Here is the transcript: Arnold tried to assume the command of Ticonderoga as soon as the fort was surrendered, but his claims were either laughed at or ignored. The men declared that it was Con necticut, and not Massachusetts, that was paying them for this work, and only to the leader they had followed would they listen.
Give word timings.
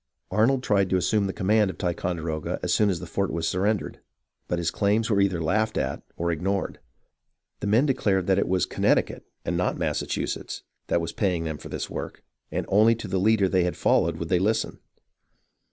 Arnold 0.31 0.63
tried 0.63 0.89
to 0.89 0.97
assume 0.97 1.27
the 1.27 1.31
command 1.31 1.69
of 1.69 1.77
Ticonderoga 1.77 2.59
as 2.63 2.73
soon 2.73 2.89
as 2.89 2.99
the 2.99 3.05
fort 3.05 3.31
was 3.31 3.47
surrendered, 3.47 3.99
but 4.47 4.57
his 4.57 4.71
claims 4.71 5.11
were 5.11 5.21
either 5.21 5.39
laughed 5.39 5.77
at 5.77 6.01
or 6.17 6.31
ignored. 6.31 6.79
The 7.59 7.67
men 7.67 7.85
declared 7.85 8.25
that 8.25 8.39
it 8.39 8.47
was 8.47 8.65
Con 8.65 8.83
necticut, 8.83 9.21
and 9.45 9.55
not 9.55 9.77
Massachusetts, 9.77 10.63
that 10.87 11.01
was 11.01 11.11
paying 11.13 11.43
them 11.43 11.59
for 11.59 11.69
this 11.69 11.87
work, 11.87 12.23
and 12.51 12.65
only 12.67 12.95
to 12.95 13.07
the 13.07 13.19
leader 13.19 13.47
they 13.47 13.63
had 13.63 13.77
followed 13.77 14.17
would 14.17 14.29
they 14.29 14.39
listen. 14.39 14.79